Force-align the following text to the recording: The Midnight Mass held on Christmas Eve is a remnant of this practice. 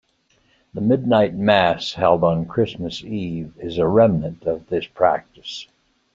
The 0.73 0.81
Midnight 0.81 1.35
Mass 1.35 1.93
held 1.93 2.23
on 2.23 2.45
Christmas 2.47 3.03
Eve 3.03 3.53
is 3.59 3.77
a 3.77 3.87
remnant 3.87 4.45
of 4.45 4.65
this 4.67 4.87
practice. 4.87 5.67